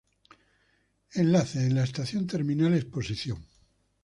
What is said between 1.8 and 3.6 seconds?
estación Terminal Exposición.